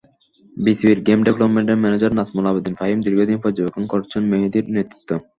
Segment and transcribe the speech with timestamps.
[0.57, 5.09] বিসিবির গেম ডেভেলপমেন্টের ম্যানেজার নাজমুল আবেদীন ফাহিম দীর্ঘদিন পর্যবেক্ষণ করেছেন মেহেদীর নেতৃত্ব।